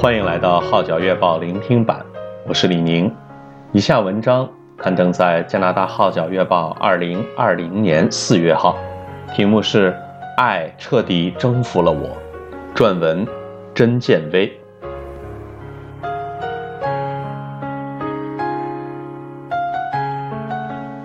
[0.00, 2.06] 欢迎来到《号角月报》聆听版，
[2.46, 3.12] 我是李宁。
[3.72, 8.78] 以下文章刊登在加拿大《号角月报》二零二零年四月号，
[9.34, 9.90] 题目是
[10.36, 12.16] 《爱彻底征服了我》，
[12.76, 13.26] 撰文
[13.74, 14.48] 甄建威。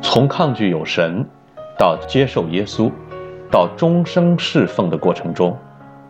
[0.04, 1.26] 从抗拒有神，
[1.80, 2.92] 到接受耶稣，
[3.50, 5.58] 到终生侍奉的过程中，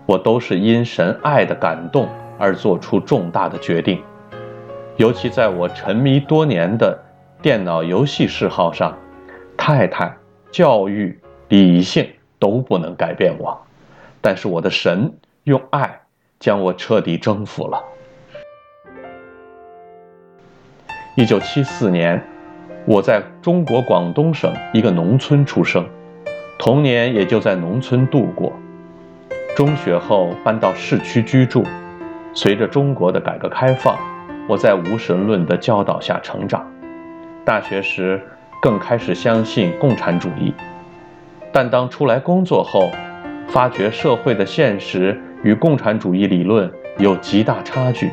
[0.06, 4.02] 我都是因神爱的感动而做出重大的决定。
[4.98, 6.98] 尤其在我沉迷多年的
[7.42, 8.98] 电脑游戏嗜好上，
[9.58, 10.16] 太太、
[10.52, 12.08] 教育、理性
[12.40, 13.60] 都不能改变我，
[14.22, 15.14] 但是我的神
[15.46, 16.02] 用爱
[16.40, 17.84] 将我彻底征服了。
[21.16, 22.24] 一九七四年。
[22.86, 25.88] 我在中国广东省一个农村出生，
[26.60, 28.52] 童年也就在农村度过。
[29.56, 31.64] 中学后搬到市区居住。
[32.36, 33.96] 随着中国的改革开放，
[34.48, 36.66] 我在无神论的教导下成长。
[37.46, 38.20] 大学时
[38.62, 40.54] 更开始相信共产主义。
[41.52, 42.90] 但当出来工作后，
[43.48, 48.10] 发觉社会的现实与共产主义理论有极大差距，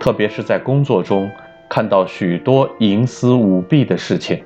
[0.00, 1.30] 特别是在工作中。
[1.68, 4.40] 看到许多营私舞弊的事情，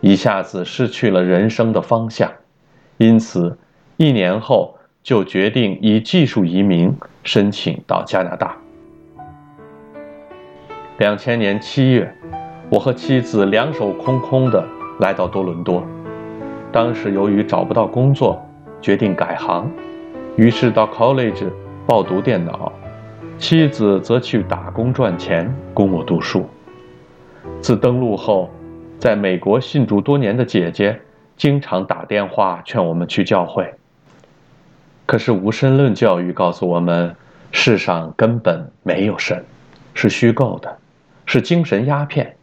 [0.00, 2.30] 一下子失去了人生的方向，
[2.96, 3.58] 因此，
[3.96, 4.78] 一年后
[5.10, 8.56] 就决定以技术移民申请到加拿大。
[10.98, 12.14] 两千年七月，
[12.70, 14.64] 我和妻子两手空空的
[15.00, 15.84] 来到多伦多。
[16.70, 18.40] 当时由于找不到工作，
[18.80, 19.68] 决定改行，
[20.36, 21.44] 于是到 college
[21.84, 22.72] 报读电脑，
[23.36, 26.48] 妻子则去打工赚钱供我读书。
[27.60, 28.48] 自登陆后，
[29.00, 31.00] 在美国信主多年的姐姐
[31.36, 33.74] 经常打电话劝我们去教会。
[35.10, 37.16] 可是无神论教育告诉我们，
[37.50, 39.44] 世上根本没有神，
[39.92, 40.78] 是虚构的，
[41.26, 42.36] 是精神鸦片。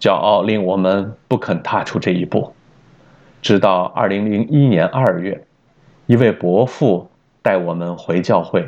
[0.00, 2.54] 骄傲令我们不肯踏出这一步。
[3.42, 5.44] 直到二零零一年二月，
[6.06, 7.10] 一位伯父
[7.42, 8.66] 带我们回教会，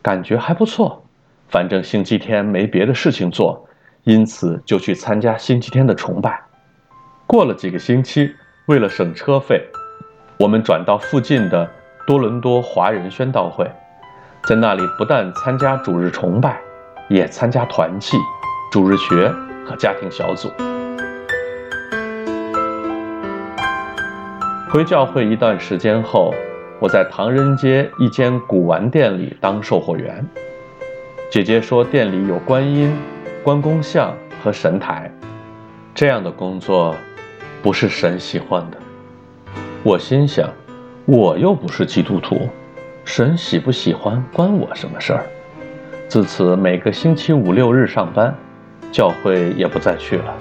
[0.00, 1.04] 感觉还不错，
[1.48, 3.66] 反正星期天没别的事情做。
[4.04, 6.40] 因此，就去参加星期天的崇拜。
[7.26, 8.32] 过了几个星期，
[8.66, 9.60] 为了省车费，
[10.38, 11.68] 我们转到附近的
[12.06, 13.70] 多伦多华人宣道会，
[14.46, 16.60] 在那里不但参加主日崇拜，
[17.08, 18.16] 也参加团契、
[18.70, 19.32] 主日学
[19.66, 20.50] 和家庭小组。
[24.70, 26.34] 回教会一段时间后，
[26.78, 30.26] 我在唐人街一间古玩店里当售货员。
[31.30, 32.94] 姐姐说店里有观音。
[33.42, 35.12] 关公像和神台，
[35.94, 36.96] 这样的工作
[37.62, 38.78] 不是神喜欢的。
[39.82, 40.48] 我心想，
[41.06, 42.48] 我又不是基督徒，
[43.04, 45.26] 神喜不喜欢关我什么事儿？
[46.08, 48.34] 自此，每个星期五六日上班，
[48.90, 50.34] 教会也不再去了。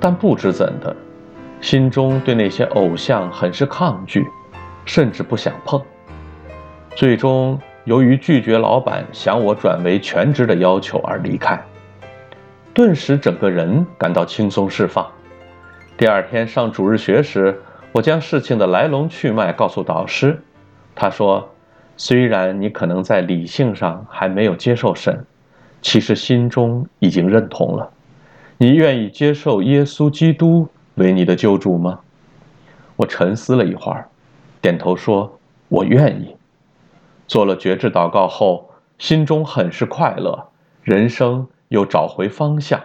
[0.00, 0.96] 但不知怎的，
[1.60, 4.26] 心中对那些偶像很是抗拒，
[4.86, 5.78] 甚至不想碰。
[6.96, 11.62] 最终，由于拒绝老板想我转为全职的要求而离开。
[12.72, 15.06] 顿时，整个人感到轻松释放。
[15.98, 17.60] 第二天上主日学时，
[17.94, 20.42] 我将事情的来龙去脉告诉导师。
[20.96, 21.54] 他说
[21.96, 25.24] ：“虽然你可能在理性上还没有接受神，
[25.80, 27.88] 其实心中已经认同了。
[28.58, 32.00] 你愿意接受耶稣基督为你的救主吗？”
[32.96, 34.08] 我沉思了一会儿，
[34.60, 35.38] 点头说
[35.68, 36.36] ：“我愿意。”
[37.28, 40.48] 做了决志祷告后，心中很是快乐，
[40.82, 41.46] 人生。
[41.68, 42.80] 又找回方向。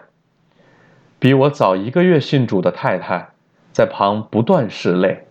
[1.20, 3.30] 比我早一个月信主的太太，
[3.72, 5.26] 在旁不断拭泪。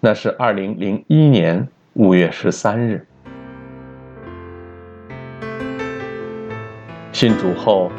[0.00, 3.04] 那是二零零一年五月十三日。
[7.12, 7.90] 信主后，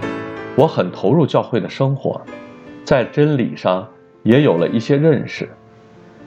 [0.55, 2.21] 我很投入教会的生活，
[2.85, 3.85] 在真理上
[4.23, 5.49] 也有了一些认识，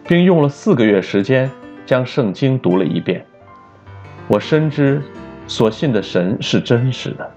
[0.06, 1.50] 并用了四个月时间
[1.87, 3.25] 将圣经读了一遍。
[4.29, 5.00] 我深知
[5.47, 7.31] 所信的神是真实的。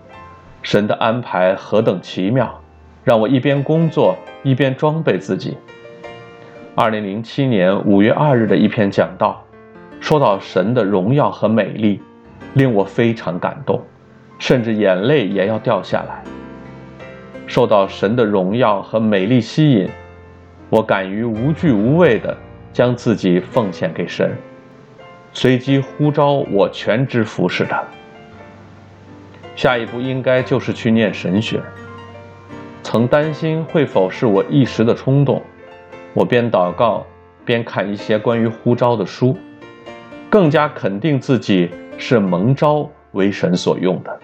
[0.61, 2.61] 神的安排何等奇妙，
[3.05, 5.57] 让我一边工作一边装备自己。
[6.77, 9.41] 二零零七年五月二日的一篇讲道，
[10.01, 12.01] 说到神的荣耀和美丽，
[12.53, 13.81] 令我非常感动，
[14.39, 16.21] 甚至眼泪也要掉下来。
[17.47, 19.87] 受到神的荣耀和美丽吸引，
[20.69, 22.35] 我敢于无惧无畏地
[22.73, 24.35] 将自己奉献给神，
[25.31, 27.81] 随即呼召我全职服侍他。
[29.55, 31.61] 下一步应该就是去念神学。
[32.83, 35.41] 曾担心会否是我一时的冲动，
[36.15, 37.05] 我边祷告
[37.43, 39.37] 边看一些关于呼召的书，
[40.29, 44.17] 更加肯定自己是蒙召为神所用的，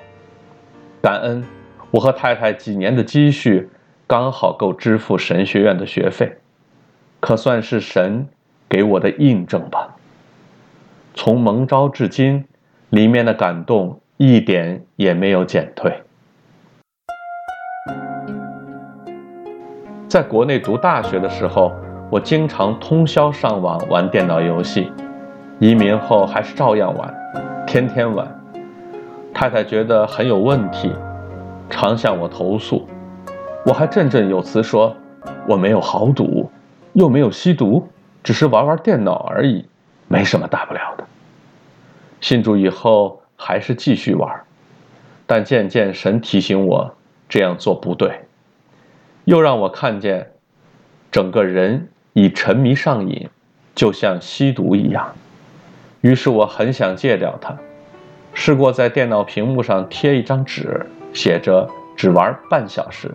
[1.01, 1.43] 感恩，
[1.91, 3.69] 我和太太几年的积蓄
[4.07, 6.37] 刚好够支付神学院的学费，
[7.19, 8.25] 可算是神
[8.69, 9.97] 给我的印证吧。
[11.13, 12.45] 从蒙召至今，
[12.89, 15.93] 里面的感动一点也没有减退。
[20.11, 21.71] 在国内读大学的时候，
[22.09, 24.91] 我经常通宵上网玩电脑游戏，
[25.57, 28.27] 移民后还是照样玩，天天玩。
[29.33, 30.91] 太太觉得很有问题，
[31.69, 32.85] 常向我投诉。
[33.65, 34.93] 我还振振有词说
[35.47, 36.51] ：“我没有豪赌，
[36.91, 37.87] 又没有吸毒，
[38.21, 39.65] 只是玩玩电脑而已，
[40.09, 41.05] 没什么大不了的。”
[42.19, 44.29] 信主以后还是继续玩，
[45.25, 46.93] 但渐渐神提醒我
[47.29, 48.11] 这样做不对。
[49.25, 50.31] 又让我看见，
[51.11, 53.29] 整个人已沉迷上瘾，
[53.75, 55.13] 就像吸毒一样。
[56.01, 57.55] 于是我很想戒掉它，
[58.33, 63.11] 试过在电脑屏幕上贴一张纸，写着“只玩半小时”。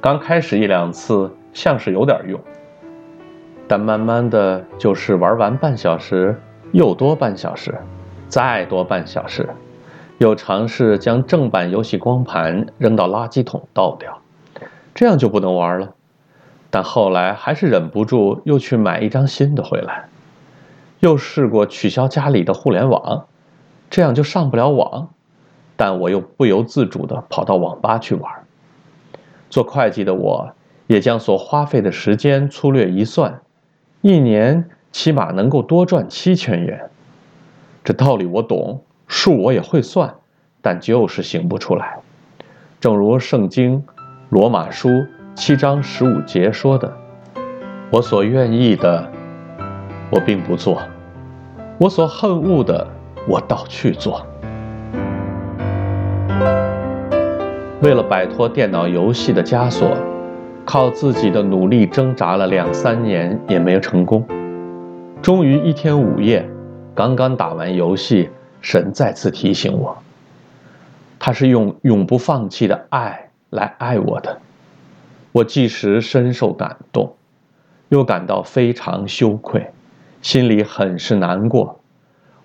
[0.00, 2.38] 刚开始一两次像是有点用，
[3.66, 6.38] 但慢慢的就是玩完半小时，
[6.72, 7.74] 又多半小时，
[8.28, 9.48] 再多半小时，
[10.18, 14.20] 又尝试将正版游戏光盘扔到垃圾桶倒掉。
[15.00, 15.94] 这样就不能玩了，
[16.68, 20.10] 但后来还是忍不住又去买一张新的回来，
[20.98, 23.26] 又试过取消家里的互联网，
[23.88, 25.08] 这样就上不了网，
[25.74, 28.30] 但我又不由自主地跑到网吧去玩。
[29.48, 30.52] 做会计的我，
[30.86, 33.40] 也将所花费的时间粗略一算，
[34.02, 36.90] 一年起码能够多赚七千元。
[37.82, 40.14] 这道理我懂，数我也会算，
[40.60, 42.00] 但就是行不出来。
[42.78, 43.82] 正如圣经。
[44.30, 45.04] 罗马书
[45.34, 46.96] 七章十五节说的
[47.90, 49.10] ：“我所愿意的，
[50.08, 50.76] 我并不做；
[51.78, 52.86] 我所恨恶的，
[53.26, 54.24] 我倒去做。”
[57.82, 59.96] 为了摆脱电脑游戏的枷锁，
[60.64, 64.24] 靠自己的努力挣扎了两三年也没有成功。
[65.20, 66.48] 终于一天午夜，
[66.94, 68.30] 刚刚打完游戏，
[68.60, 69.98] 神再次提醒我
[71.18, 74.40] ：“他是用永不放弃的爱。”来爱我的，
[75.32, 77.16] 我即时深受感动，
[77.88, 79.72] 又感到非常羞愧，
[80.22, 81.80] 心里很是难过。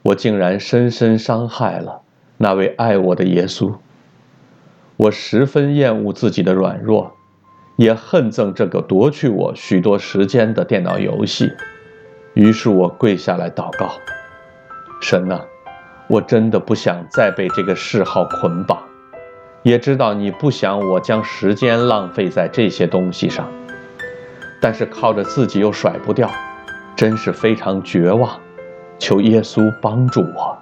[0.01, 2.01] 我竟然深深伤害了
[2.37, 3.75] 那位爱我的耶稣。
[4.97, 7.13] 我十分厌恶自己的软弱，
[7.75, 11.51] 也恨憎这个夺去我许多时间的电脑游戏。
[12.33, 13.91] 于是我跪下来祷告：
[15.01, 15.45] 神啊，
[16.07, 18.94] 我真的不想再被这个嗜好捆绑。
[19.65, 23.51] 也知道你不想我将时间浪费在这些东西上，
[24.62, 26.29] 但是靠着自己又甩不掉，
[26.95, 28.39] 真是非常绝望。
[29.00, 30.56] 求耶稣帮助我。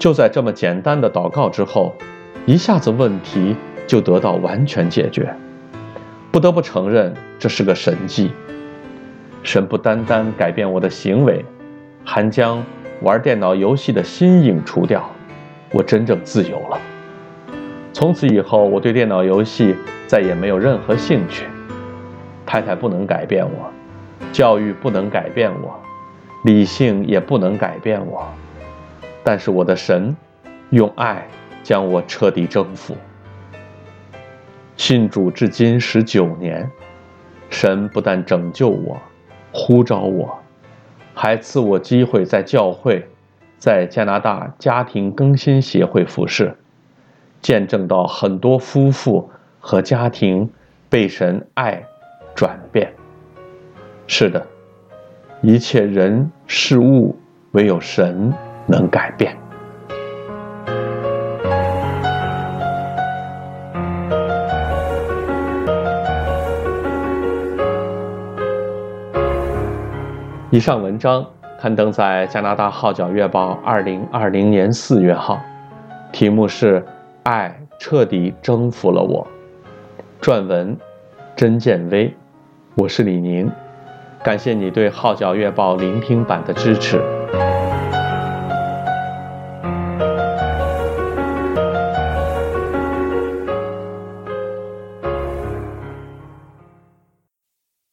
[0.00, 1.94] 就在这么简单的祷告之后，
[2.46, 3.54] 一下子问题
[3.86, 5.32] 就得到完全解决。
[6.32, 8.32] 不得不承认，这是个神迹。
[9.44, 11.44] 神不单单改变我的行为，
[12.04, 12.60] 还将
[13.02, 15.08] 玩电脑游戏的心瘾除掉，
[15.70, 16.80] 我真正自由了。
[17.96, 19.74] 从此以后，我对电脑游戏
[20.06, 21.46] 再也没有任何兴趣。
[22.44, 23.72] 太太不能改变我，
[24.32, 25.74] 教育不能改变我，
[26.44, 28.28] 理性也不能改变我。
[29.24, 30.14] 但是我的神，
[30.68, 31.26] 用爱
[31.62, 32.94] 将我彻底征服。
[34.76, 36.70] 信主至今十九年，
[37.48, 39.00] 神不但拯救我、
[39.52, 40.38] 呼召我，
[41.14, 43.08] 还赐我机会在教会，
[43.56, 46.54] 在加拿大家庭更新协会服事。
[47.46, 50.50] 见证到很多夫妇和家庭
[50.88, 51.80] 被神爱
[52.34, 52.92] 转变。
[54.08, 54.44] 是的，
[55.42, 57.16] 一切人事物
[57.52, 58.34] 唯有神
[58.66, 59.36] 能改变。
[70.50, 71.24] 以上文章
[71.60, 75.40] 刊登在加拿大《号角月报》二零二零年四月号，
[76.10, 76.84] 题目是。
[77.26, 79.26] 爱彻底征服了我。
[80.22, 80.76] 撰文：
[81.34, 82.14] 甄建威，
[82.76, 83.50] 我是李宁，
[84.22, 87.15] 感谢你对《号角月报》聆听版的支持。